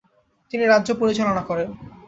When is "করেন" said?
1.49-1.69